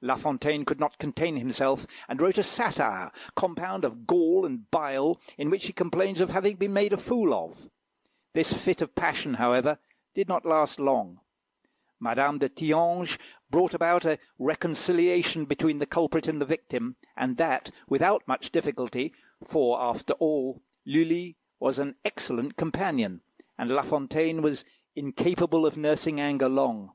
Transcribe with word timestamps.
La 0.00 0.16
Fontaine 0.16 0.64
could 0.64 0.80
not 0.80 0.96
contain 0.96 1.36
himself, 1.36 1.86
and 2.08 2.18
wrote 2.18 2.38
a 2.38 2.42
satire, 2.42 3.10
compound 3.36 3.84
of 3.84 4.06
gall 4.06 4.46
and 4.46 4.70
bile, 4.70 5.20
in 5.36 5.50
which 5.50 5.66
he 5.66 5.74
complains 5.74 6.22
of 6.22 6.30
having 6.30 6.56
been 6.56 6.72
made 6.72 6.94
a 6.94 6.96
fool 6.96 7.34
of. 7.34 7.68
This 8.32 8.50
fit 8.50 8.80
of 8.80 8.94
passion, 8.94 9.34
however, 9.34 9.78
did 10.14 10.26
not 10.26 10.46
last 10.46 10.80
long. 10.80 11.20
Madame 12.00 12.38
de 12.38 12.48
Thianges 12.48 13.18
brought 13.50 13.74
about 13.74 14.06
a 14.06 14.18
reconciliation 14.38 15.44
between 15.44 15.80
the 15.80 15.86
culprit 15.86 16.28
and 16.28 16.40
the 16.40 16.46
victim, 16.46 16.96
and 17.14 17.36
that 17.36 17.70
without 17.86 18.26
much 18.26 18.50
difficulty, 18.50 19.12
for, 19.46 19.78
after 19.82 20.14
all, 20.14 20.62
Lulli 20.86 21.36
was 21.60 21.78
an 21.78 21.96
excellent 22.06 22.56
companion, 22.56 23.20
and 23.58 23.68
La 23.70 23.82
Fontaine 23.82 24.40
was 24.40 24.64
incapable 24.96 25.66
of 25.66 25.76
nursing 25.76 26.18
anger 26.20 26.48
long. 26.48 26.92